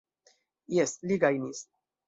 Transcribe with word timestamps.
Jes, 0.77 0.95
li 1.11 1.21
gajnis. 1.27 1.65